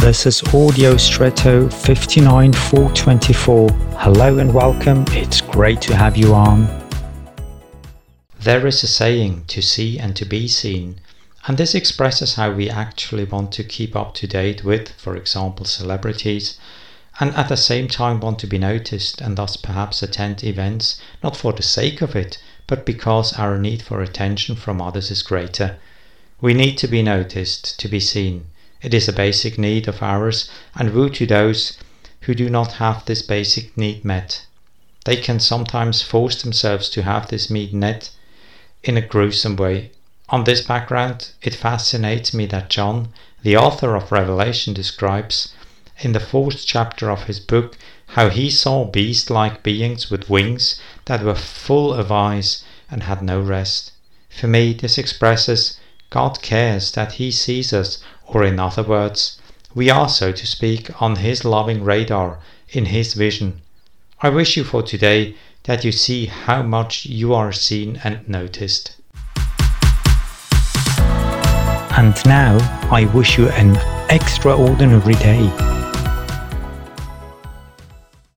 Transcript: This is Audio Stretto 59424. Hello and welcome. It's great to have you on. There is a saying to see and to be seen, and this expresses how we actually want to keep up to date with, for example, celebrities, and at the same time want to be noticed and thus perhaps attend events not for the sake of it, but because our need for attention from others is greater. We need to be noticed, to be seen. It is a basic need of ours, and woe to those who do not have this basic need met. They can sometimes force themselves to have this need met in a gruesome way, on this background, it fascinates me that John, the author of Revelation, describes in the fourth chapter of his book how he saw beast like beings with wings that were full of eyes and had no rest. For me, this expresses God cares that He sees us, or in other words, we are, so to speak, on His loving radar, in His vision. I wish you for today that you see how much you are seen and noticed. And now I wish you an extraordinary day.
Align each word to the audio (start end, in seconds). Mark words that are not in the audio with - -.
This 0.00 0.26
is 0.26 0.42
Audio 0.54 0.98
Stretto 0.98 1.70
59424. 1.70 3.70
Hello 3.70 4.38
and 4.38 4.52
welcome. 4.52 5.06
It's 5.08 5.40
great 5.40 5.80
to 5.80 5.96
have 5.96 6.18
you 6.18 6.34
on. 6.34 6.68
There 8.38 8.66
is 8.66 8.82
a 8.82 8.88
saying 8.88 9.44
to 9.46 9.62
see 9.62 9.98
and 9.98 10.14
to 10.14 10.26
be 10.26 10.48
seen, 10.48 11.00
and 11.48 11.56
this 11.56 11.74
expresses 11.74 12.34
how 12.34 12.52
we 12.52 12.68
actually 12.68 13.24
want 13.24 13.52
to 13.52 13.64
keep 13.64 13.96
up 13.96 14.12
to 14.16 14.26
date 14.26 14.62
with, 14.62 14.90
for 14.90 15.16
example, 15.16 15.64
celebrities, 15.64 16.58
and 17.18 17.34
at 17.34 17.48
the 17.48 17.56
same 17.56 17.88
time 17.88 18.20
want 18.20 18.38
to 18.40 18.46
be 18.46 18.58
noticed 18.58 19.22
and 19.22 19.38
thus 19.38 19.56
perhaps 19.56 20.02
attend 20.02 20.44
events 20.44 21.00
not 21.22 21.38
for 21.38 21.54
the 21.54 21.62
sake 21.62 22.02
of 22.02 22.14
it, 22.14 22.36
but 22.66 22.84
because 22.84 23.32
our 23.38 23.56
need 23.58 23.80
for 23.80 24.02
attention 24.02 24.56
from 24.56 24.82
others 24.82 25.10
is 25.10 25.22
greater. 25.22 25.78
We 26.40 26.52
need 26.52 26.76
to 26.78 26.86
be 26.86 27.02
noticed, 27.02 27.80
to 27.80 27.88
be 27.88 27.98
seen. 27.98 28.48
It 28.86 28.94
is 28.94 29.06
a 29.08 29.12
basic 29.12 29.58
need 29.58 29.88
of 29.88 30.02
ours, 30.02 30.48
and 30.74 30.94
woe 30.94 31.10
to 31.10 31.26
those 31.26 31.76
who 32.22 32.34
do 32.34 32.48
not 32.48 32.80
have 32.84 33.04
this 33.04 33.20
basic 33.20 33.76
need 33.76 34.04
met. 34.04 34.46
They 35.04 35.16
can 35.16 35.40
sometimes 35.40 36.00
force 36.00 36.40
themselves 36.40 36.88
to 36.90 37.02
have 37.02 37.28
this 37.28 37.50
need 37.50 37.74
met 37.74 38.08
in 38.82 38.96
a 38.96 39.02
gruesome 39.12 39.56
way, 39.56 39.90
on 40.28 40.42
this 40.42 40.60
background, 40.60 41.30
it 41.40 41.54
fascinates 41.54 42.34
me 42.34 42.46
that 42.46 42.68
John, 42.68 43.12
the 43.44 43.56
author 43.56 43.94
of 43.94 44.10
Revelation, 44.10 44.74
describes 44.74 45.52
in 46.00 46.12
the 46.12 46.20
fourth 46.20 46.64
chapter 46.66 47.10
of 47.10 47.24
his 47.24 47.38
book 47.38 47.78
how 48.08 48.28
he 48.28 48.50
saw 48.50 48.84
beast 48.84 49.30
like 49.30 49.62
beings 49.62 50.10
with 50.10 50.28
wings 50.28 50.80
that 51.04 51.22
were 51.22 51.36
full 51.36 51.94
of 51.94 52.10
eyes 52.10 52.64
and 52.90 53.04
had 53.04 53.22
no 53.22 53.40
rest. 53.40 53.92
For 54.28 54.48
me, 54.48 54.72
this 54.72 54.98
expresses 54.98 55.78
God 56.10 56.40
cares 56.42 56.92
that 56.92 57.12
He 57.12 57.30
sees 57.30 57.72
us, 57.72 58.02
or 58.26 58.44
in 58.44 58.58
other 58.58 58.82
words, 58.82 59.40
we 59.74 59.90
are, 59.90 60.08
so 60.08 60.32
to 60.32 60.46
speak, 60.46 61.02
on 61.02 61.16
His 61.16 61.44
loving 61.44 61.84
radar, 61.84 62.38
in 62.70 62.86
His 62.86 63.14
vision. 63.14 63.60
I 64.22 64.30
wish 64.30 64.56
you 64.56 64.64
for 64.64 64.82
today 64.82 65.34
that 65.64 65.84
you 65.84 65.92
see 65.92 66.26
how 66.26 66.62
much 66.62 67.06
you 67.06 67.34
are 67.34 67.52
seen 67.52 68.00
and 68.02 68.26
noticed. 68.28 68.96
And 71.98 72.14
now 72.26 72.56
I 72.90 73.10
wish 73.12 73.36
you 73.36 73.48
an 73.48 73.76
extraordinary 74.10 75.14
day. 75.14 75.85